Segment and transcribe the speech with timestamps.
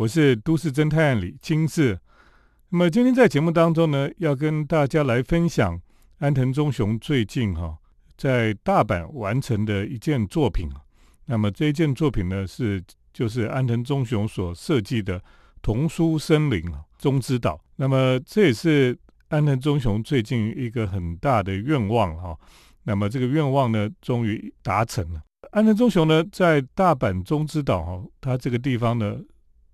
[0.00, 2.00] 我是都市侦探李金志。
[2.70, 5.78] 那么今天在节目当中呢，要跟大家来分享
[6.20, 7.76] 安藤忠雄最近哈
[8.16, 10.70] 在大阪完成的一件作品。
[11.26, 12.82] 那么这一件作品呢，是
[13.12, 15.22] 就是安藤忠雄所设计的
[15.60, 16.64] 童书森林
[16.98, 17.60] 中之岛。
[17.76, 18.98] 那么这也是
[19.28, 22.34] 安藤忠雄最近一个很大的愿望哈。
[22.84, 25.20] 那么这个愿望呢，终于达成了。
[25.50, 29.18] 安藤忠雄呢，在大阪中之岛哈，他这个地方呢。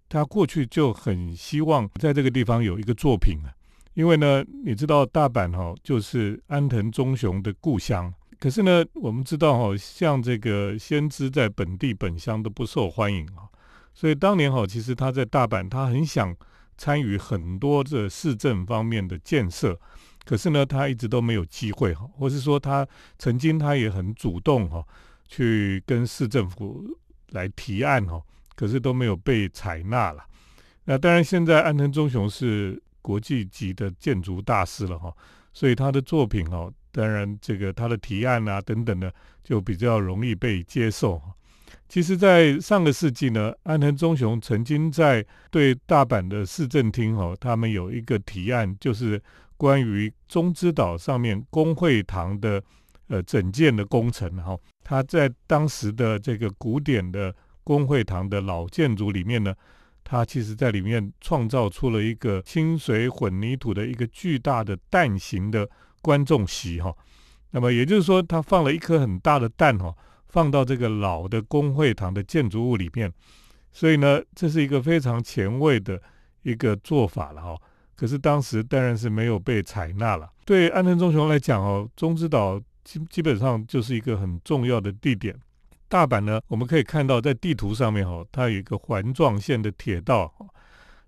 [0.09, 3.51] 他过去就很希望在这个地方有一个作品啊，
[3.95, 13.51] 因为呢，你知道大阪哈就是安藤忠雄的故乡，可是呢，我们知道哈，像这个先知在本地本乡都不受欢迎啊，
[13.95, 16.35] 所以当年哈，其实他在大阪，他很想
[16.77, 19.77] 参与很多的市政方面的建设，
[20.25, 22.87] 可是呢，他一直都没有机会哈，或是说他
[23.19, 24.87] 曾经他也很主动哈，
[25.27, 26.97] 去跟市政府
[27.31, 28.23] 来提案哈。
[28.57, 30.25] 可是都没有被采纳了。
[30.89, 35.13] 那当然，现在安藤忠雄是国际级的建筑大师了哈，
[35.53, 41.21] 所以他的作品哦，当然这个他的提案啊等等的，就比较容易被接受。
[41.89, 49.21] 其实，在上个世纪呢，安藤忠雄曾经在对大阪的市政厅哦，他们有一个提案，就是
[49.57, 52.63] 关于中之岛上面工会堂的
[53.09, 54.57] 呃整建的工程哈。
[54.85, 57.35] 他在当时的这个古典的。
[57.67, 59.53] 工会堂的老建筑里面呢，
[60.05, 65.69] 它其实在里面创造出了一个清水混凝土的一个巨大的蛋形的
[66.01, 66.97] 观众席哈。
[67.51, 69.93] 那么也就是说，它放了一颗很大的蛋哈，
[70.29, 73.13] 放到这个老的工会堂的建筑物里面。
[73.73, 76.01] 所以呢，这是一个非常前卫的
[76.43, 77.57] 一个做法了哈。
[77.97, 80.31] 可是当时当然是没有被采纳了。
[80.45, 85.37] 对安藤忠雄来讲哦，中之岛基基本上就是一个很重要的地点。
[85.89, 90.33] 大阪呢，我们可以看到在地图上面哈，它有一个环状线的铁道。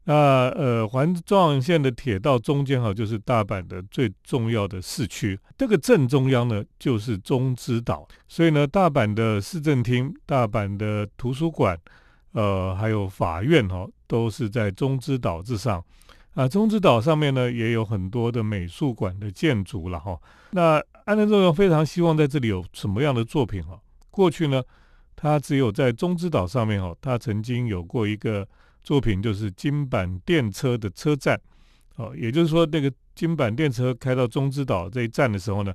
[0.05, 5.39] 那呃，环状线的铁道中间哈，就是大阪的最重要的市区。
[5.59, 8.09] 这个正中央呢，就是中之岛。
[8.27, 11.79] 所以呢，大阪的市政厅、大阪的图书馆，
[12.33, 15.85] 呃，还有法院哈，都是在中之岛之上。
[16.33, 20.19] 啊，中之岛上面呢，也有很多的美术馆的建筑了哈。
[20.53, 23.79] 那安藤忠雄非常希望在这里有什么样的作品哈？
[24.19, 24.61] 过去呢，
[25.15, 28.45] 他只有在中之岛上面哦，他曾经有过一个
[28.83, 31.41] 作品，就是金板电车的车站
[31.95, 35.73] 哦，也就是说，那个金板电车开到中之岛这一站的时候呢，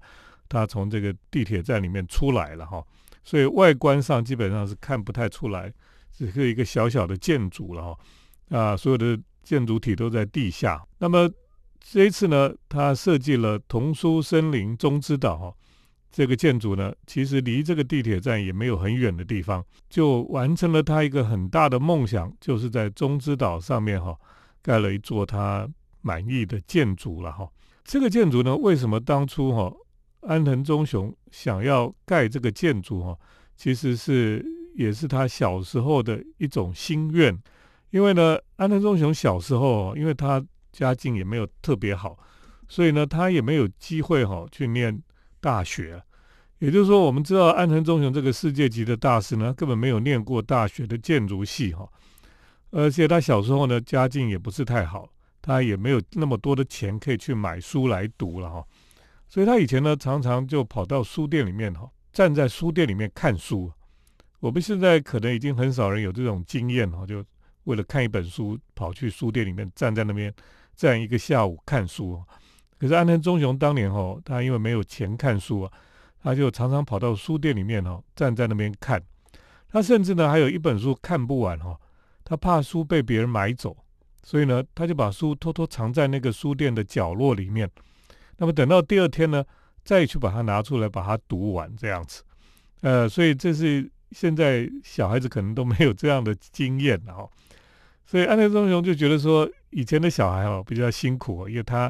[0.49, 2.83] 他从这个地铁站里面出来了哈，
[3.23, 5.71] 所以外观上基本上是看不太出来，
[6.11, 10.85] 只是一个小小的建筑了哈，啊，所有的建筑体都在地下。
[10.97, 11.31] 那么
[11.79, 15.55] 这一次呢，他设计了童书森林中之岛哈。
[16.15, 24.15] 这个建筑呢，其实离这个地铁站也没有很远的地方，就完成了他一个很大的梦想，就是在中之岛上面哈
[24.61, 25.67] 盖了一座他
[26.01, 27.49] 满意的建筑了哈。
[27.83, 29.73] 这个建筑呢，为什么当初哈
[30.21, 33.17] 安藤忠雄想要盖这个建筑哈，
[33.57, 34.45] 其实是
[34.75, 37.35] 也是他小时候的一种心愿，
[37.89, 42.15] 因为呢，安藤忠雄小时候因为他家境也没有特别好，
[42.67, 45.01] 所以呢，他也没有机会哈去念。
[45.43, 46.01] 大学，
[46.59, 51.85] 也就是说，我们知道安藤忠雄这个世界级的大师呢，根本没有念过大学的建筑系哈，
[52.71, 55.09] 而且他小时候呢，家境也不是太好，
[55.41, 58.65] 他也没有那么多的钱可以去买书来读了哈，
[59.27, 63.69] 所以他以前呢，常常就跑到书店里面哈，站在书店里面看书。
[64.39, 67.21] 我们现在可能已经很少人有这种经验哈，就
[67.65, 70.33] 为了看一本书，跑去书店里面站在那边
[70.73, 72.23] 站一个下午看书。
[72.83, 75.71] 可是安藤忠雄当年哈，他因为没有钱看书啊，
[76.21, 79.01] 他就常常跑到书店里面哈，站在那边看。
[79.69, 81.79] 他甚至呢，还有一本书看不完哈，
[82.25, 83.77] 他怕书被别人买走，
[84.21, 87.71] 所以呢，他就把书偷偷藏在那个书店的角落里面。
[88.35, 89.45] 那么等到第二天呢，
[89.85, 92.21] 再去把它拿出来，把它读完这样子。
[92.81, 97.29] 呃，所以这是现在小孩子可能都没有这样的经验哦。
[98.05, 101.89] 所以安藤忠雄就觉得说，以前的小孩哈比较辛苦，因为他。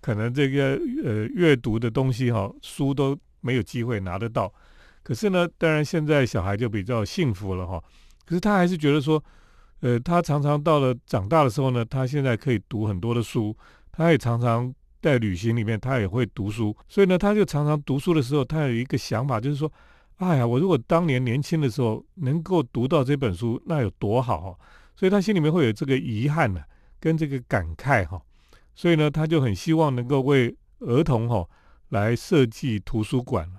[0.00, 4.52] 可能这个呃阅读的东西哈，书都没有机会拿得到。
[5.02, 7.82] 可是呢，当然现在小孩就比较幸福了哈。
[8.26, 9.22] 可是他还是觉得说，
[9.80, 13.56] 呃，他常常到了长大的时候呢，他现在可以读很多的书。
[13.90, 14.72] 他也常常
[15.02, 16.76] 在旅行里面，他也会读书。
[16.88, 19.72] 所以呢，他就常常读书的时候，他有一个想法，就是说，
[20.18, 24.58] 哎呀，我如果当年年轻的时候能够读到这本书，那有多好哈。
[24.94, 26.60] 所以他心里面会有这个遗憾呢，
[27.00, 28.20] 跟这个感慨哈。
[28.80, 31.44] 所以呢，他就很希望能够为儿童哈
[31.88, 33.50] 来设计图书馆。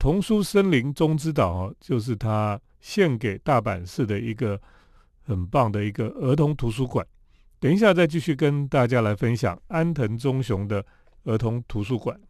[0.00, 4.60] 童书森林中之岛就是他献给大阪市的一个
[5.22, 7.06] 很棒的一个儿童图书馆。
[7.60, 10.84] 等一下再继续跟大家来分享安藤忠雄的
[11.22, 12.20] 儿童图书馆。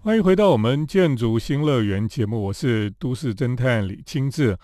[0.00, 4.58] 欢迎回到我们建筑新乐园节目，我是都市侦探李清志。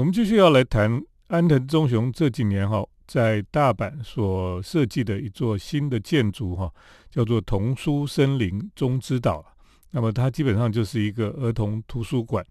[0.00, 0.98] 我们继续要来谈
[1.28, 6.72] 安藤忠雄这几年哈在大阪所设计的一座新的建筑哈，
[7.10, 9.44] 叫做童书森林中之岛。
[9.90, 12.42] 那么它基本上就是一个儿童图书馆。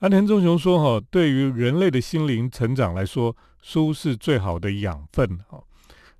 [0.00, 5.62] 安藤忠雄说哈，对于人类的心灵成长来说，书是最好的养分哈。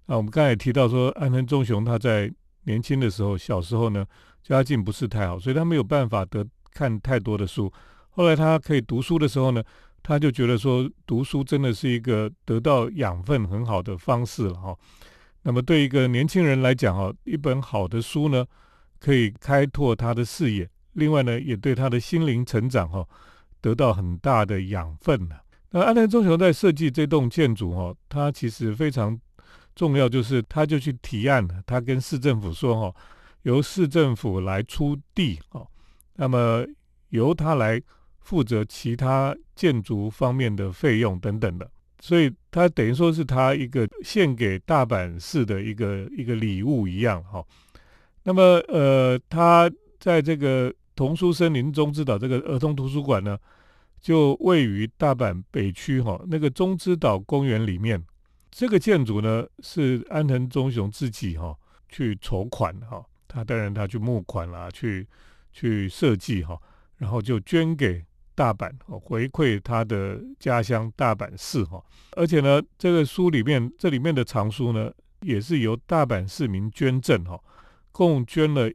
[0.06, 2.32] 那我们刚才也提到说，安藤忠雄他在
[2.66, 4.06] 年轻的时候，小时候呢。
[4.44, 7.70] 家境不是太好，所以他没有办法得看太多的书。
[8.10, 9.62] 后来他可以读书的时候呢，
[10.02, 14.76] 他就觉得说读书真的是一个得到养分很好的方式了哈。
[15.42, 18.44] 那么对一个年轻人来讲哈，一本好的书呢，
[18.98, 23.06] 可以开拓他的视野，另外呢，也对他的心灵成长哈
[23.60, 25.36] 得到很大的养分呢。
[25.70, 29.18] 那安藤忠雄在设计这栋建筑哈，他其实非常
[29.74, 33.00] 重要，就是他就去提案，他跟市政府说哈。
[33.44, 35.66] 由市政府来出地哦，
[36.16, 36.62] 那么
[37.08, 37.80] 由他来
[38.30, 41.68] 负责其他建筑方面的费用等等的，
[41.98, 47.44] 所以他等于说是他一个献给大阪市的一个一个礼物一样哈。
[48.22, 49.68] 那么呃，他
[49.98, 53.36] 在这个童书森林中之岛这个儿童图书馆呢，
[54.00, 58.00] 就位于大阪北区哈那个中之岛公园里面。
[58.52, 61.52] 这个建筑呢是安藤忠雄自己哈
[61.88, 63.04] 去筹款哈。
[63.26, 65.04] 他当然，他去募款啦，去
[65.52, 66.56] 去设计哈，
[66.98, 68.04] 然后就捐给
[68.40, 71.78] 大阪哦，回馈他的家乡大阪市哈。
[72.12, 74.90] 而且呢，这个书里面，这里面的藏书呢，
[75.20, 77.38] 也是由大阪市民捐赠哈，
[77.92, 78.72] 共捐了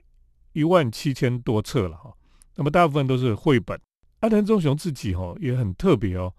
[0.53, 2.13] 一万七千多册了哈。
[2.53, 3.75] 那么大部分都是绘本。
[4.19, 6.31] 安藤忠雄自己哈也很特别哦，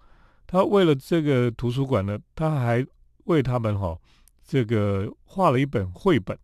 [0.46, 2.87] 他为了这个图书馆呢，他还
[3.25, 3.99] 为他们哈
[4.46, 6.38] 这个画了一本绘本。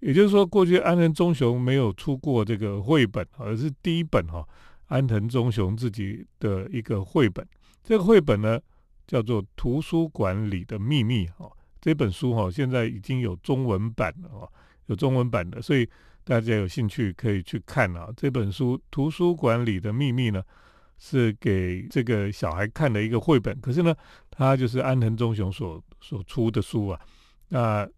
[0.00, 4.44] 也就是说，过去安藤忠雄没有出过这个绘本，而是第一本哈
[4.88, 7.46] 安藤忠雄自己的一个绘本。
[7.82, 8.60] 这个绘本呢
[9.06, 11.50] 叫做《图书馆里的秘密》哈。
[11.80, 14.52] 这本书哈现在已经有中文版了哦，
[14.86, 15.88] 有中文版的，所以
[16.24, 18.08] 大家有兴趣可以去看啊。
[18.16, 20.42] 这本书《图书馆里的秘密》呢
[20.98, 23.94] 是给这个小孩看的一个绘本，可是呢，
[24.30, 27.00] 它就是安藤忠雄所所出的书啊。
[27.50, 27.88] 那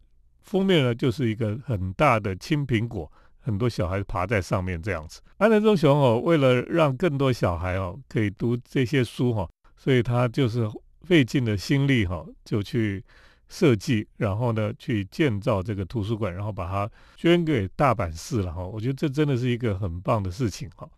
[0.43, 3.11] 封面呢，就是一个很大的青苹果，
[3.41, 5.21] 很多小孩爬在上面这样子。
[5.39, 10.69] 安藤忠雄哦，为了让更多小孩哦可以读这些书哈，所以他就是
[11.03, 13.03] 费尽了心力哈，就去
[13.49, 18.63] 设计，然后呢去建造这个图书馆，然后把它捐给大阪市了哈。
[18.63, 20.89] 我觉得这真的是一个很棒的事情哈。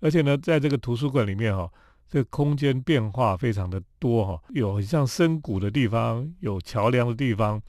[0.00, 1.68] 而且呢，在这个图书馆里面哈，
[2.08, 7.60] 这个空间变化非常的多哈，有像深谷的地方，有桥梁的地方。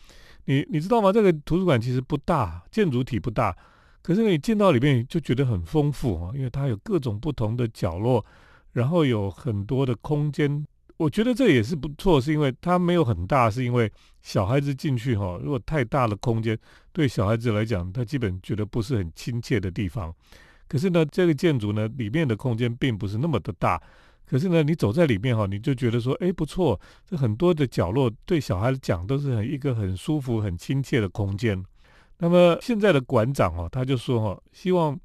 [0.46, 1.12] 你你知道吗？
[1.12, 3.56] 这个图书馆其实不大，建筑体不大，
[4.10, 8.26] 可是你进到里面就觉得很丰富啊，因为它有各种不同的角落，
[8.72, 10.66] 然后有很多的空间。
[10.98, 13.92] 我觉得这也是不错，是因为它没有很大，是因为
[14.24, 16.58] 小孩子进去哈，如果太大的空间，
[16.92, 20.12] 对小孩子来讲，他基本觉得不是很亲切的地方。
[20.68, 23.80] 可是呢，这个建筑呢，里面的空间并不是那么的大。
[24.26, 31.64] 可是呢，你走在里面哈，你就觉得说，哎，不错，这很多的角落对小孩子讲都是很一个很舒服、很亲切的空间。
[32.20, 35.00] 那么现在的馆长哦，他就说哈，希望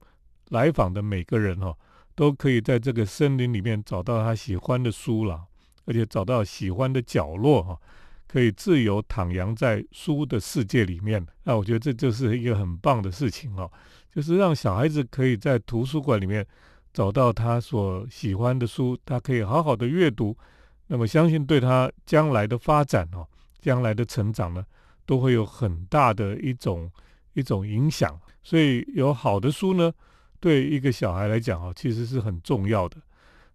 [0.50, 1.74] 来访的每个人哈，
[2.14, 5.42] 都可以在这个森林里面找到他喜欢的书了，
[5.86, 7.80] 而且找到喜欢的角落哈，
[8.26, 11.26] 可以自由徜徉在书的世界里面。
[11.44, 13.70] 那我觉得这就是一个很棒的事情哦，
[14.12, 16.46] 就是让小孩子可以在图书馆里面。
[16.92, 20.38] 找到他所喜欢的书，他可以好好的阅读，
[20.86, 23.26] 那么相信对他将来的发展哦，
[23.60, 24.64] 将来的成长呢，
[25.04, 26.88] 都会有很大的一种
[27.34, 28.18] 一种影响。
[28.42, 29.92] 所以有好的书呢，
[30.40, 32.96] 对一个小孩来讲哦，其实是很重要的。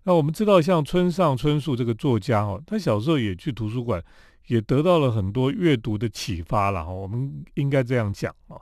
[0.03, 4.01] 那我们知道，像村上春树这个作家哦，他小时候也去图书馆，
[4.48, 6.91] 也得到了很多阅读的启发了哈。
[6.91, 8.57] 我们应该这样讲啊。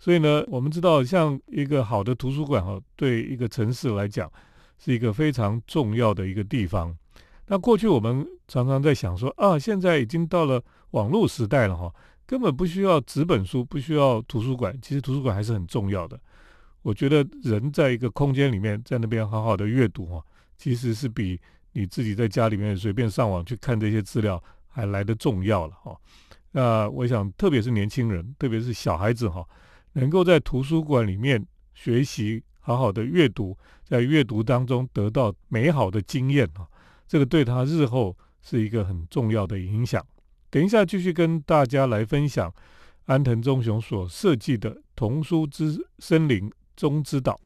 [0.00, 4.30] 所以呢，我们知道，像一个好的图书馆哈，对一个城市来讲，
[4.78, 6.96] 是一个非常重要的一个地方。
[7.46, 11.92] 那过去我们常常在想说啊，现在已经到了网络时代了哈，
[12.28, 14.78] 根本不需要纸本书，不需要图书馆。
[14.82, 16.20] 其实图书馆还是很重要的。
[16.82, 20.22] 我觉得人在一个空间里面，在那边好好的阅读哈，
[20.54, 21.40] 其实是比
[21.72, 25.96] 你自己在家里面随便上网去看这些资料还来得重要了哈。
[26.52, 29.42] 那我想，特别是年轻人，特别是小孩子哈。
[29.94, 31.42] 能够在图书馆里面
[31.72, 36.68] 学习，好好的阅读，在阅读当中得到美好的经验啊，
[37.06, 40.04] 这个对他日后是一个很重要的影响。
[40.50, 42.50] 等一下继续跟大家来分享
[43.04, 47.38] 安藤忠雄所设计的童书之森林中之岛。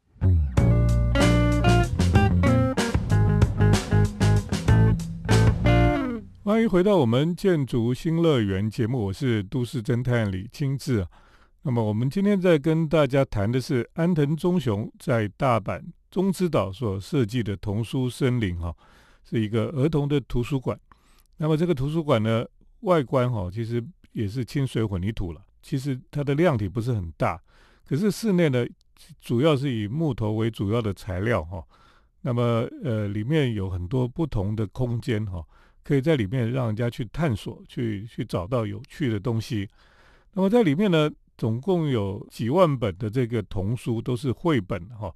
[6.44, 11.04] 欢迎回到我们建筑新乐园节目，我是都市侦探李清志。
[11.62, 18.73] 那么我们今天在跟大家谈的是安藤忠雄在大阪中之岛所设计的童书森林，哈，
[19.28, 20.78] 是一个儿童的图书馆。
[21.38, 22.44] 那么这个图书馆呢，
[22.83, 27.41] 外观哈其实也是清水混凝土了，其实它的量体不是很大，
[27.85, 28.65] 可是室内呢
[29.21, 31.65] 主要是以木头为主要的材料哈。
[32.21, 35.45] 那么呃里面有很多不同的空间哈。
[35.85, 39.69] 可以在里面让人家去探索，去去找到有趣的东西。
[40.33, 45.12] 那么在里面呢，总共有几万本的这个童书都是绘本哈。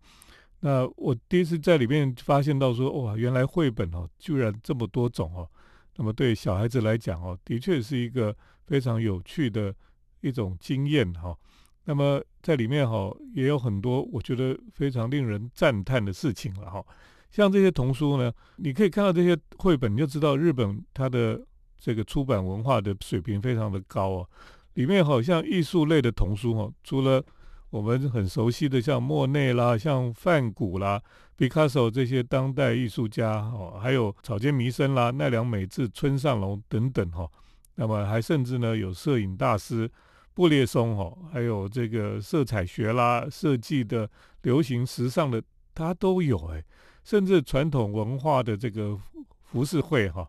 [0.58, 5.48] 那我第一次在里面发现到说，哇，原来绘本哦，居然这么多种哦。
[5.96, 8.36] 那么对小孩子来讲哦，的确是一个
[8.66, 9.74] 非常有趣的
[10.20, 11.36] 一种经验哈。
[11.84, 16.84] 那么在里面哈，也有很多我觉得非常令人赞叹的事情了哈。
[17.30, 21.40] 像这些童书呢，你可以看到这些绘本，你就知道日本它的
[21.78, 24.28] 这个出版文化的水平非常的高哦。
[24.74, 27.24] 里面好像艺术类的童书哦，除了
[27.70, 31.02] 我们很熟悉的像莫内啦、像梵谷啦、
[31.36, 37.28] 毕卡索这些当代艺术家哦，还有草间弥生啦、奈良美智、村上隆等等哈。
[37.74, 39.90] 那么还甚至呢有摄影大师
[40.32, 44.08] 布列松哈，还有这个色彩学啦、设计的、
[44.42, 45.42] 流行时尚的，
[45.74, 46.64] 他都有哎。
[47.04, 48.98] 甚至传统文化的这个
[49.44, 50.28] 服饰会哈，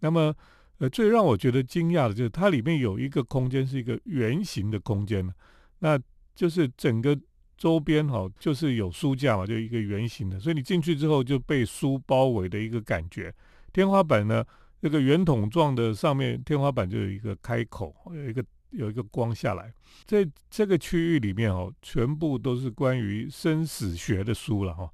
[0.00, 0.34] 那么
[0.78, 5.32] 呃最让我觉得惊讶的就是它里面有一个空间是一个圆形的空间，
[5.78, 5.96] 那
[6.36, 7.18] 就是整个
[7.56, 13.34] 周边哈就是有书架嘛，就一个圆形的，所以你进去之后就被书包围的一个感觉。
[13.72, 14.44] 天花板呢，
[14.80, 19.72] 这个圆筒状的上面天花板就有一个开口，有一个有一个光下来，
[20.04, 24.90] 在这个区域里面哦，全部都是关于生死学的书了哈。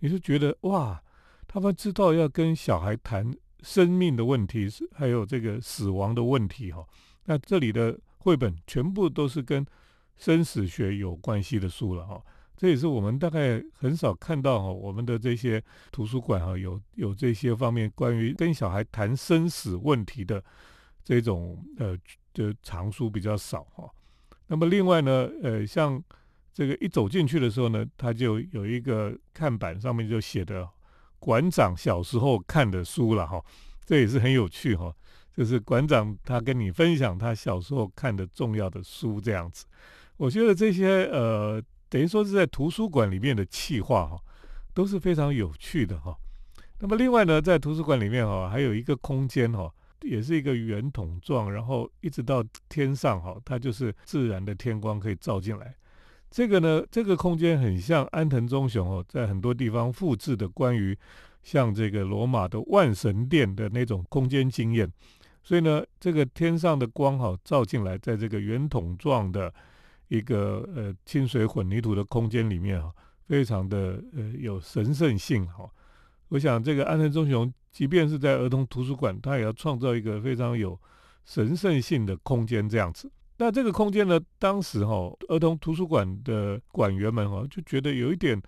[0.00, 1.02] 你是觉得哇，
[1.46, 6.86] 他们知道要跟小孩谈生命的问题，是还有这个死亡的问题哈。
[7.24, 9.66] 那这里的绘本全部都是跟
[10.16, 12.22] 生死学有关系的书了哈。
[12.56, 20.42] 这也是我们大概很少看到哈，我们的这些图书馆哈有有这些方面关于跟小孩谈生死问题的
[21.04, 21.96] 这种呃
[22.32, 23.88] 的藏书比较少哈。
[24.46, 26.02] 那么另外呢，呃像。
[26.56, 30.66] 这个一走进去的时候呢，他就有一个看板，上面就写的
[31.18, 33.44] 馆长小时候看的书了哈，
[33.84, 34.90] 这也是很有趣哈。
[35.36, 39.66] 就是馆长他跟你分享他小时候看的重要的书这样子。
[40.16, 44.18] 我觉得这些呃，等于说是在图书馆里面的气化哈，
[44.72, 46.16] 都是非常有趣的哈。
[46.78, 55.74] 那么另外呢，在图书馆里面哈，还有一个空间哈，也是一个圆筒状，然后一直到天上哈，它就是自然的天光可以照进来。
[56.30, 60.96] 这个呢，这个空间很像安藤忠雄哦，在很多地方复制的关于
[61.42, 64.90] 像这个罗马的万神殿的那种空间经验，
[65.42, 69.54] 所以呢，这个天上的光哈照进来，在这个圆筒状的
[70.08, 72.92] 一个呃清水混凝土的空间里面哈，
[73.26, 75.68] 非常的呃有神圣性哈。
[76.28, 80.78] 我想这个安藤忠雄，即便是在儿童图书馆，他也要创造一个非常有
[81.24, 83.10] 神圣性的空间这样子。
[83.38, 84.18] 那这个空间呢？
[84.38, 88.40] 当时哈，儿童图书馆的馆员们哈就觉得有一点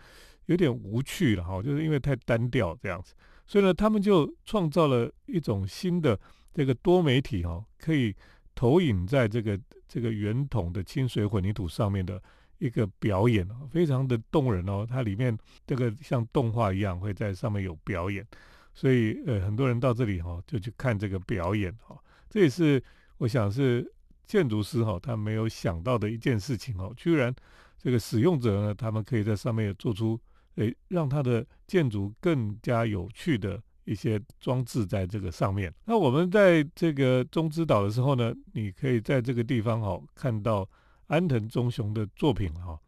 [0.47, 3.13] 有点无趣了哈，就是因为太单调这样子，
[3.47, 6.19] 所以呢，他们就创造了一种新的
[6.55, 8.15] 这个多媒体哈，可以
[8.59, 12.21] 投影在这个这个圆筒的清水混凝土上面的
[12.59, 14.85] 一个表演非常的动人哦。
[14.85, 18.27] 它里面这个像动画一样会在上面有表演，
[18.75, 21.97] 所以呃，很多人到这里哈就去看这个表演哈。
[22.29, 22.83] 这也是
[23.19, 23.89] 我想是。
[24.29, 27.35] 建筑师哈，他没有想到的一件事情哦，居然
[27.79, 30.21] 这个使用者呢，他们可以在上面做出
[30.57, 33.59] 诶，让他的建筑更加有趣的
[33.89, 35.73] 一些装置在这个上面。
[35.85, 40.69] 那我们在这个中之岛的时候呢，你可以在这个地方哈看到
[41.07, 42.79] 安藤忠雄的作品哈。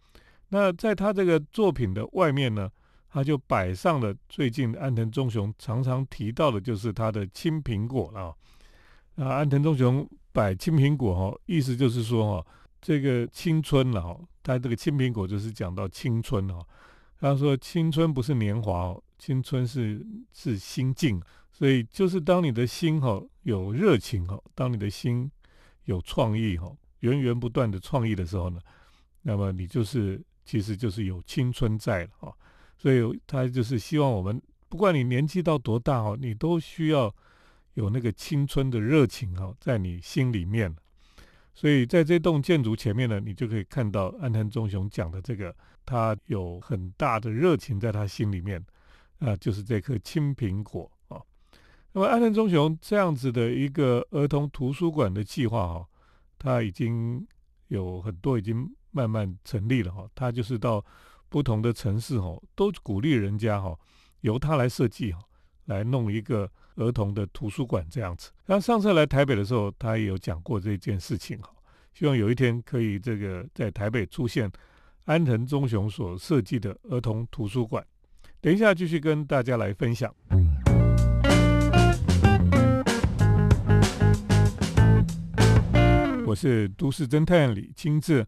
[0.49, 2.71] 那在他这个作品的外面呢，
[3.11, 8.35] 他就摆上了最近安藤忠雄常常提到的，就是他的青苹果了。
[9.16, 10.09] 啊，安藤忠雄。
[10.33, 12.47] 摆青苹果哈，意思就是说哈，
[12.80, 16.64] 这个青春了哈，他这个青苹果就是讲到青春哈。
[17.19, 21.20] 他说青春不是年华哦，青春是是心境，
[21.52, 25.30] 所以就是当你的心哈有热情哈，当你的心
[25.84, 28.58] 有创意哈，源源不断的创意的时候呢，
[29.22, 32.32] 那么你就是其实就是有青春在了啊。
[32.78, 37.14] 所以他就是希望我们，不管你年纪到多大哦，你都需要
[37.74, 40.74] 有那个青春的热情哈，在你心里面。
[41.52, 48.64] 所以在这栋建筑前面呢，你就可以看到安藤忠雄讲的这个，他有很大的热情在他心里面
[49.20, 51.22] 啊，就是这颗青苹果啊。
[51.92, 55.86] 那么安藤忠雄这样子的一个儿童图书馆的计划哈，
[56.38, 57.26] 他已经
[57.68, 60.84] 有很多已经慢慢成立了哈，他就是到。
[61.32, 63.78] 不同的城市哈，都鼓励人家哈，
[64.22, 65.20] 由他来设计哈，
[65.66, 68.32] 来弄一个儿童的图书馆这样子。
[68.46, 71.50] 那上次来台北的时候，他也有讲过这件事情哈，
[71.94, 74.50] 希望有一天可以这个在台北出现
[75.04, 77.86] 安藤忠雄所设计的儿童图书馆。
[78.42, 80.11] 等一下继续跟大家来分享。
[86.25, 88.26] 我是都市侦探李清志，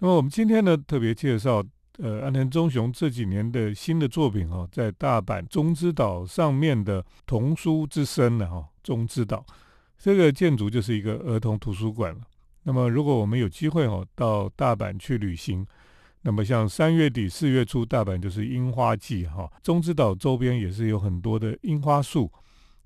[0.00, 1.64] 那么我们今天呢特别介绍。
[1.98, 9.46] 呃，安藤忠雄这几年的新的作品哈，在大阪中之岛上面的童书之声呢哈，中之岛
[9.96, 12.20] 这个建筑就是一个儿童图书馆了。
[12.64, 15.64] 那么，如果我们有机会哈到大阪去旅行，
[16.26, 22.32] 那么像三月底四月初，大阪就是樱花季哈，中之岛周边也是有很多的樱花树。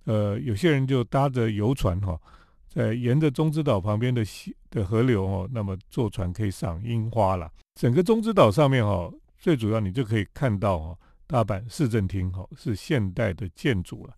[0.07, 2.21] 呃，有些人就搭着游船哈，
[2.67, 7.49] 在沿着中之岛旁边的溪的河流哦，那么坐船可以赏樱花了。
[7.77, 14.15] 整个中之岛上面哈，最主要你就可以看到哈，大阪市政厅哈是现代的建筑了。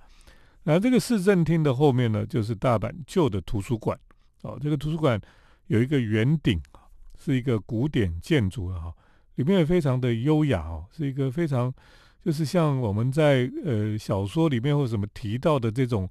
[0.62, 3.98] 那这个市政厅的后面呢，就是大阪旧的图书馆
[4.40, 4.58] 哦。
[4.62, 5.20] 这个图书馆
[5.66, 6.58] 有一个圆顶
[7.18, 8.94] 是一个古典建筑了哈，
[9.40, 11.72] 里面也非常的优雅哦，是一个非常
[12.22, 16.06] 就是像我们在呃小说里面或者什么提到的这种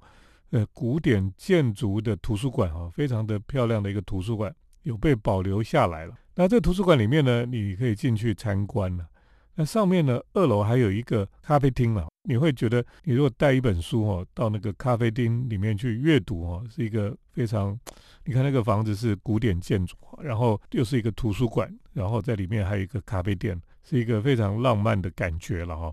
[0.50, 6.14] 呃古典建筑的图书馆哦，非常的漂亮的一个图书馆，有被保留下来了。
[6.34, 9.06] 那这个图书馆里面呢，你可以进去参观了。
[9.54, 12.06] 那上面呢，二楼还有一个咖啡厅了。
[12.28, 17.78] 你会觉得，你如果带一本书哦，到那个咖啡厅里面去阅读哦，是一个非常……
[18.24, 25.92] 你看那个房子是古典建筑，然后又是一个图书馆，然后在里面还有一个咖啡店，是一个非常浪漫的感觉了哈。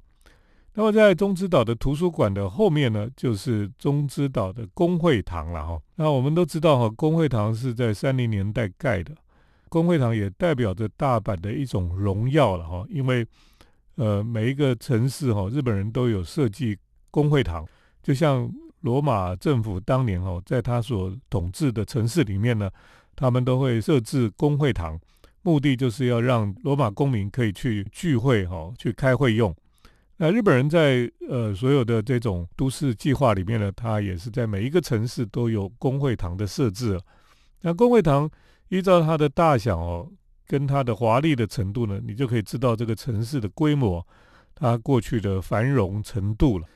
[0.74, 5.82] 那么在中之岛的图书馆的后面呢，就是中之岛的工会堂了哈。
[5.96, 9.16] 那我们都知道哈，工会堂是在三零年代盖的。
[9.70, 13.26] 工会堂也代表着大阪的一种荣耀了哈，因为
[13.96, 16.78] 呃每一个城市哈，日本人都有设计
[17.12, 17.66] 工会堂，
[18.02, 18.50] 就像
[18.82, 22.70] 罗马政府当年哈，在他所统治的城市里面呢，
[23.16, 25.00] 他们都会设置工会堂，
[25.42, 29.54] 目的就是要让罗马公民可以去聚会哈，去开会用。
[30.18, 37.00] 那日本人在呃所有的这种都市计划里面呢，他也是在每一个城市都有工会堂的设置。
[37.62, 38.30] 那工会堂。
[38.70, 40.12] 依照它的大小哦，
[40.46, 44.06] 跟它的华丽的程度呢，你就可以知道这个城市的规模，
[44.54, 46.68] 它过去的繁荣程度了。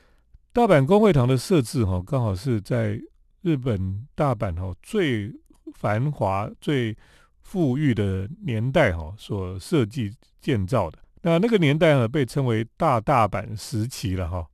[0.52, 3.00] 大阪公会堂的设置哈，刚好是在
[3.42, 5.32] 日本大阪哈最
[5.74, 6.96] 繁华、最
[7.40, 10.98] 富裕的年代哈所设计建造的。
[11.22, 14.46] 那那个年代呢，被称为大大阪时期了哈，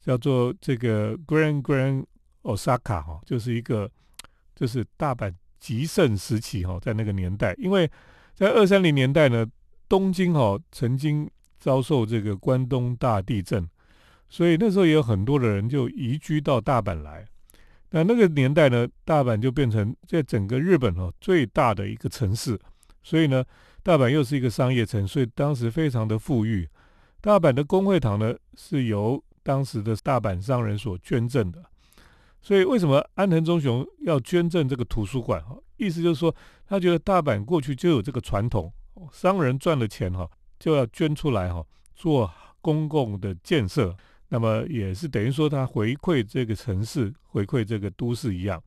[0.00, 2.04] 叫做这个 Grand Grand
[2.42, 3.90] Osaka 哈，就是一个
[4.56, 5.32] 就是大阪。
[5.62, 7.88] 极盛时期哈，在那个年代，因为
[8.34, 9.46] 在二三零年代呢，
[9.88, 13.64] 东京哈曾经遭受这个关东大地震，
[14.28, 17.24] 所以那时候也有很多的人就移居到大阪来。
[17.90, 22.58] 那那个年代呢，大阪就变成在整个日本哦最大的一个城市，
[23.04, 23.44] 所以呢，
[23.84, 26.68] 大阪又是一个商业城，所以当时非常的富裕。
[27.20, 31.62] 大阪的工会堂呢，是由当时的大阪商人所捐赠的。
[32.44, 35.40] 所以，为什么安藤忠雄要捐赠这个图书馆？
[35.44, 36.34] 哈，意思就是说，
[36.66, 38.72] 他觉得大阪过去就有这个传统，
[39.12, 40.28] 商人赚了钱哈，
[40.58, 42.28] 就要捐出来哈，做
[42.60, 43.96] 公共的建设。
[44.28, 48.60] 那么，也是等于说他回馈这个城市，回馈这个都市一样。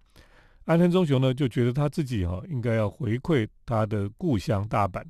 [0.63, 5.03] 安藤忠雄呢，就觉得他自己哈，应该要回馈他的故乡大阪，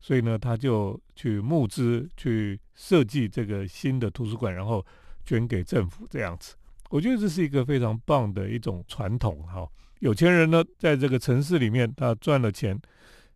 [0.00, 4.84] 所以呢，他就去募资，去设计这个新的图书馆，然后
[5.24, 6.56] 捐给政府这样子。
[6.90, 9.66] 我觉得这是一个非常棒的一种传统哈。
[10.00, 12.78] 有钱人呢，在这个城市里面，他赚了钱，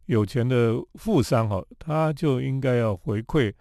[0.07, 3.53] 有钱的富商哈，他就应该要回馈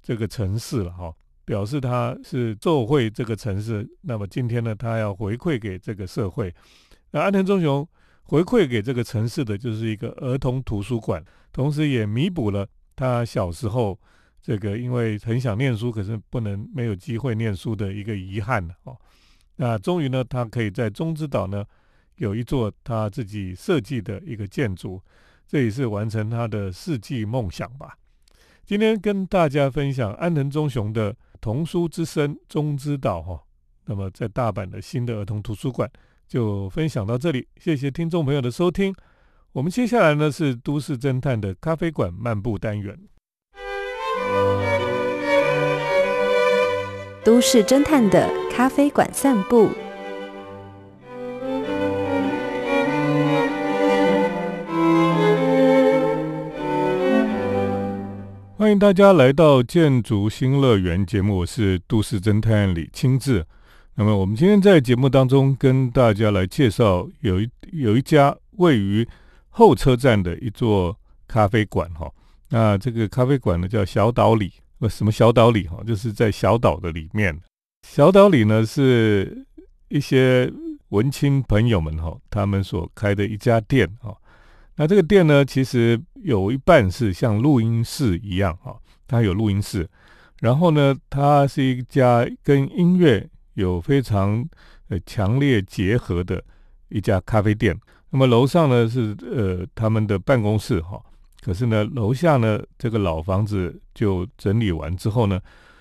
[0.00, 1.12] 这个城市了哈，
[1.44, 3.88] 表示他是受惠这个城市。
[4.02, 6.54] 那么今天呢，他要回馈给这个社会。
[7.10, 7.86] 那安藤忠雄
[8.22, 13.98] 回馈给这个城市的就是一个儿童图书馆，同时也弥补了他小时候
[14.40, 18.96] 这个因为很想念书，可是不能没有机会念书的一个遗憾哦。
[19.62, 21.62] 那终于呢，他可以在中之岛呢
[22.16, 24.98] 有一座他自己设计的一个建筑，
[25.46, 27.94] 这也是完成他的世纪梦想吧。
[28.64, 33.38] 今天跟大家分享安藤忠雄的童书之声中之岛哈。
[33.84, 35.90] 那么在大阪的新的儿童图书馆
[36.26, 38.94] 就分享到这里，谢谢听众朋友的收听。
[39.52, 42.98] 我们接下来呢是都市侦探的咖啡馆漫步单元。
[47.22, 49.68] 都市侦探的咖啡馆散步。
[58.56, 63.44] 欢迎大家来到建筑新乐园节目，我是都市侦探李清志。
[63.96, 69.06] 那么我们今天在节目当中跟大家来介绍有一有一家位于
[69.50, 70.96] 后车站的一座
[71.28, 72.10] 咖啡馆哈。
[72.48, 75.82] 那这个咖啡馆呢叫小岛里，呃，什么小岛里哈？
[75.86, 77.38] 就是在小岛的里面。
[77.86, 79.46] 小岛里呢是
[79.88, 80.52] 一些
[80.88, 84.16] 文青朋友们哈，他们所开的一家店哈。
[84.76, 88.74] 那这个店呢，其实有一半是像录音室一样啊，
[89.06, 89.88] 它有录音室。
[90.40, 94.42] 然后呢，它是一家跟音乐有非常
[94.88, 96.42] 呃强烈结合的
[96.88, 97.78] 一家咖啡店。
[98.08, 100.98] 那么楼上呢是呃他们的办公室哈，
[101.40, 105.40] 可是呢楼下呢这个老房子就整理完之后呢，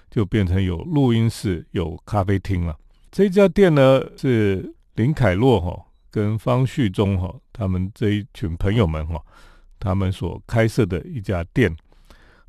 [0.09, 2.77] 就变成有录音室、有咖啡厅了。
[3.11, 5.85] 这家店呢是林凯洛哈。
[6.11, 9.21] 跟方旭中哈，他们这一群朋友们哈，
[9.79, 11.71] 他们所开设的一家店。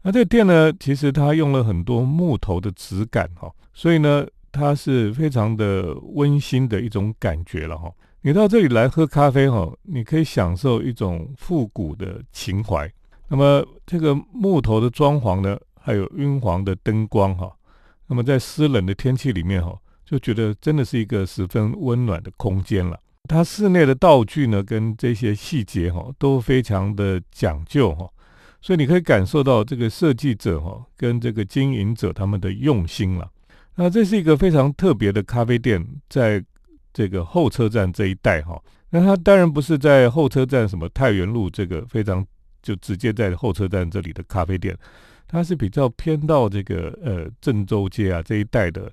[0.01, 7.93] 那这个店呢，其实它用了很多木头的质感哈，所以呢，它是非常的温馨的一种感觉了哈。
[8.23, 12.91] 你到这里来喝咖啡哈，你可以享受一种复古的情怀。
[13.31, 17.49] 那么这个木头的装潢呢，还有晕黄的灯光哈，
[18.09, 22.99] 那么在湿冷的天气里面哈，就觉得真的是一个十分温暖的空间了。
[23.29, 28.11] 它室内的道具呢，跟这些细节哈，都非常的讲究哈，
[28.61, 33.31] 所以你可以感受到这个设计者哈，跟这个经营者他们的用心了。
[33.77, 36.45] 那这是一个非常特别的咖啡店，在
[36.93, 38.61] 这个后车站这一带哈。
[38.91, 42.27] 那它当然不是在后车站什么太原路这个非常
[42.63, 44.77] 就直接在候车站这里的咖啡店，
[45.27, 48.91] 它是比较偏到这个呃郑州街啊这一带的，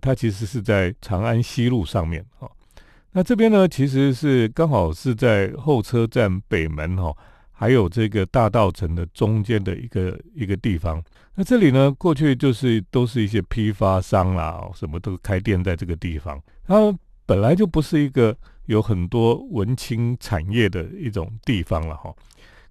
[0.00, 2.50] 它其实是在长安西路上面哈。
[3.12, 7.16] 那这边呢，其实是刚好是在候车站北门哈，
[7.50, 11.02] 还有这个大道城的中间的一个一个地方。
[11.34, 16.38] 那这里呢，过去就是都是一些批发商啦，什么都开店在这个地方。
[16.66, 16.74] 它
[17.24, 22.14] 本来就不是一个有很多文青产业的一种地方了哈。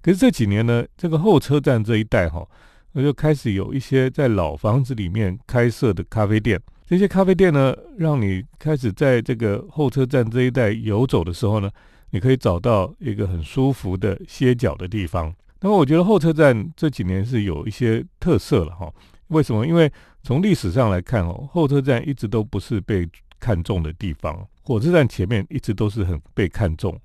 [0.05, 2.47] 可是这几年呢，这个后车站这一带哈，
[2.91, 6.61] 那就开始有一些在老房子里面开设的咖啡店。
[6.85, 11.71] 这些咖啡店呢，让你开始在这个候车站这一带游走的时候呢，
[12.11, 15.33] 你可以找到一个很舒服的歇脚的地方。
[15.61, 18.87] 那么，我觉得候车站这几年是有一些特色了哈。
[19.29, 19.65] 为什么？
[19.65, 19.91] 因为
[20.21, 26.95] 从历史上来看哦，候车站一直都不是被看中的地方，火车站前面一直都是很被看重，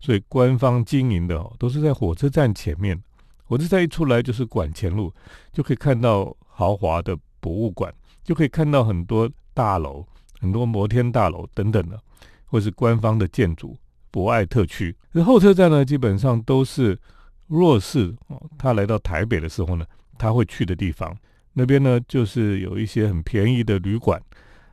[0.00, 3.00] 所以官方经营的哦，都是在火车站前面。
[3.44, 5.12] 火车站一出来就是管前路，
[5.52, 7.92] 就可以看到豪华的博物馆。
[8.24, 10.04] 就可以看到很多大楼，
[10.38, 11.98] 很多摩天大楼等等的，
[12.44, 13.74] 或是官方的建筑、
[14.10, 14.94] 博爱特区。
[15.12, 16.98] 那候车站呢，基本上都是
[17.46, 18.38] 弱势哦。
[18.58, 19.86] 他来到台北的时候呢，
[20.18, 21.16] 他会去的地方。
[21.54, 24.20] 那边呢，就是有一些很便宜的旅馆，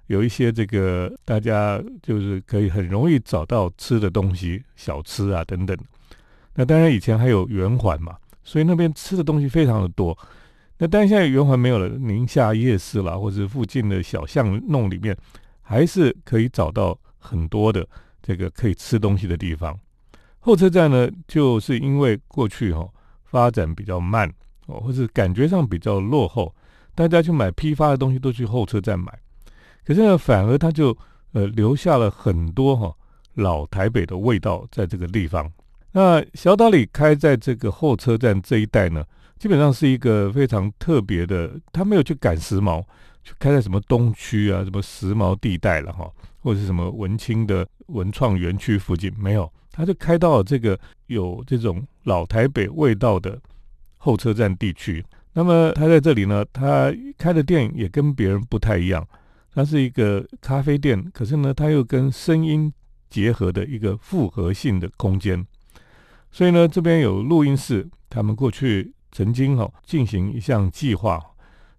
[0.08, 5.78] 有一些这个大家就是可以很容易找到吃的东西、小吃啊等等。
[6.54, 10.18] 那当然以前还有圆环嘛，所以那边吃的东西非常的多。
[10.78, 15.16] 那但现在圆环没有了，宁夏夜市啦，或者附近的小巷弄里面，
[15.62, 17.88] 还是可以找到很多的
[18.22, 19.78] 这个可以吃东西的地方。
[20.40, 22.88] 候车站呢，就是因为过去哈
[23.24, 24.32] 发展比较慢
[24.68, 26.54] 哦，或者感觉上比较落后，
[26.94, 29.12] 大家去买批发的东西都去候车站买。
[29.86, 30.98] 可是呢，反而它就
[31.34, 32.94] 呃留下了很多哈
[33.36, 35.52] 老台北的味道在这个地方。
[35.92, 39.06] 那小岛里开在这个候车站这一带呢？
[39.38, 42.84] 基本上是一个非常特别的，他没有去赶时髦，
[43.24, 46.10] 去开在什么东区啊，什么时髦地带了哈，
[46.42, 53.38] 或者是什么文青的文创园区附近，没有，他就开到了这个有这种老台北味道的
[53.98, 55.04] 候车站地区。
[55.34, 59.06] 那么他在这里呢，他开的店也跟别人不太一样，
[59.56, 62.72] 它是一个咖啡店，可是呢，它又跟声音
[63.10, 65.44] 结合的一个复合性的空间。
[66.30, 68.94] 所以呢，这边有录音室，他们过去。
[69.12, 71.18] 曾经哈进行一项计划，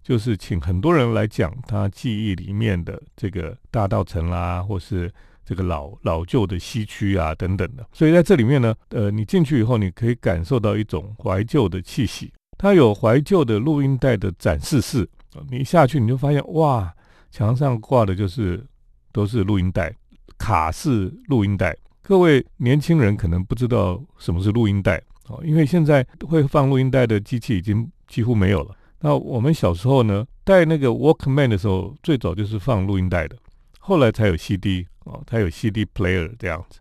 [0.01, 5.13] 就是请很多人来讲他记忆里面的这个大道城啦，或是
[5.45, 7.85] 这个老老旧的西区啊等等的。
[7.93, 12.33] 所以在这里面呢，呃，你进去以后，你可以感受到一种怀旧的气息。
[12.57, 15.07] 它有怀旧的录音带的展示室。
[15.51, 16.91] 你下去你就发现，哇，
[17.31, 18.65] 墙上挂的就是
[19.11, 19.93] 都是录音带，
[20.37, 21.75] 卡式录音带。
[22.01, 28.75] 各位年轻人可能不知道什么是录音带哦，因为现在会放录音带的机器已经几乎没有了。
[29.01, 33.35] 那我们小时候呢，带那个 Walkman 的时候，最早就是放录音带的，
[33.79, 36.79] 后来才有 CD 哦，才有 CD player 这样子。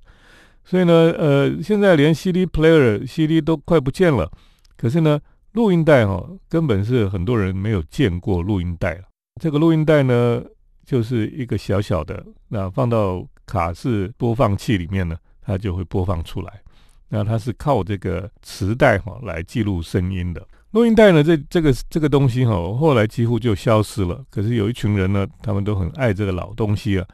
[0.65, 4.31] 所以呢，呃，现在连 CD player、CD 都快不见了。
[4.77, 5.21] 可是呢，
[5.53, 9.03] 录音带哈，根本是很多人没有见过录音带了。
[9.41, 10.43] 这个录音带呢，
[10.85, 16.63] 就是一个小小的，那放到卡式播放器里面呢，它就会播放出来。
[17.09, 20.45] 那它是靠这个磁带哈来记录声音的。
[20.71, 24.25] 录音带呢，这这个这个东西哈，后来几乎就消失了。
[24.31, 27.07] 可是有一群人呢，他们都很爱这个老东西啊，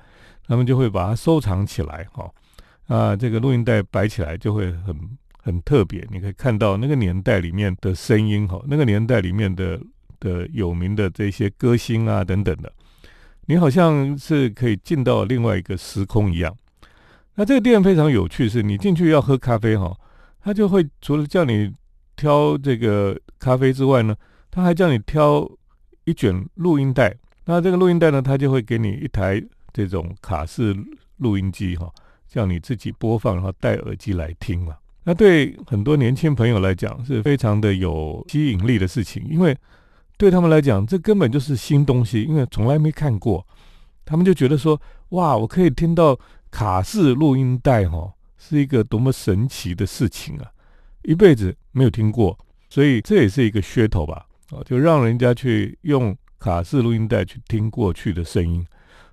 [0.46, 2.30] 他们就会把它收藏起来哈。
[2.86, 4.96] 啊，这个录音带摆起来就会很
[5.42, 9.80] 很特别，你可以看到那个年代里面的声音哈，那个年代里面的
[10.22, 12.72] 的有名的这些歌星啊等等的，
[13.46, 16.56] 你好像是可以进到另外一个时空一样。
[17.34, 19.94] 那这个店非常有趣，是你进去要喝咖啡哈，
[20.42, 21.70] 他就会除了叫你。
[22.14, 24.14] 挑这个咖啡之外呢，
[24.50, 25.50] 他还叫你挑
[26.04, 27.12] 一卷录音带。
[27.46, 30.76] 那这个录音带呢，他就会给你一台这种卡式
[31.16, 31.90] 录音机哈，
[32.28, 34.76] 叫你自己播放，然后戴耳机来听嘛。
[35.04, 39.56] 那对很多年轻朋友来讲是非常的有吸引力的事情，因为
[40.22, 43.44] 对他们来讲，这根本就是新东西，因为从来没看过。
[44.04, 46.16] 他们就觉得说，哇，我可以听到
[46.48, 50.46] 卡式录音带哈，是一个多么神奇的事情啊！
[51.02, 52.38] 一辈子没有听过，
[52.70, 54.24] 所以这也是一个噱头吧？
[54.52, 58.64] 啊，就让人家去用卡式录音带去听过去的声音。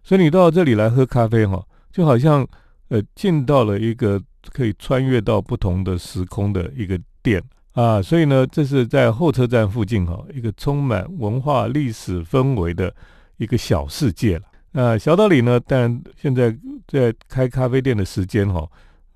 [0.03, 2.47] 所以你到这里来喝咖啡哈，就好像
[2.89, 4.21] 呃进到了一个
[4.53, 7.43] 可以穿越到不同的时空的一个店
[7.73, 8.01] 啊。
[8.01, 12.93] 所以呢，这是在候车站附近哈，一个充满文化历史氛围的
[13.37, 14.43] 一个小世界了。
[14.71, 16.55] 那小岛里呢，但现在
[16.87, 18.67] 在开咖啡店的时间哈，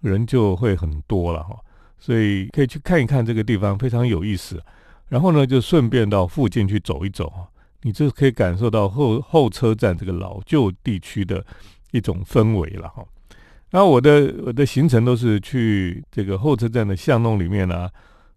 [0.02, 1.56] 人就会很多了哈。
[2.00, 4.62] 所以可以去看一看这个地方，非常有意思。
[5.08, 7.46] 然后呢，就顺便到附近去走一走啊，
[7.84, 11.46] 你就可以感受到后后车站这个老旧地区的
[11.92, 13.06] 一种氛围了哈。
[13.70, 17.89] 那我的我的行程都是去这个后车站的巷弄里面啊，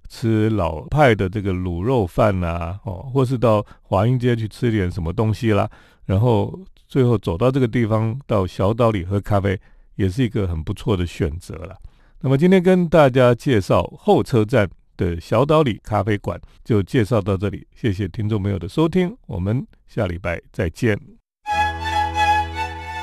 [0.09, 5.69] 吃老派的这个卤肉饭呐，哦，或是到华阴街去吃点什么东西啦。
[6.05, 9.61] 然后最后走到这个地方，到小岛里喝咖啡，
[9.97, 11.77] 也是一个很不错的选择了。
[12.21, 17.67] 那么今天跟大家介绍后车站的小岛里咖啡馆，就介绍到这里。
[17.75, 20.99] 谢谢听众朋友的收听，我们下礼拜再见。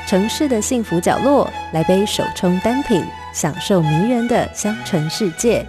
[0.07, 5.65] 城市的幸福角落，来杯手冲单品，享受迷人的香醇世界。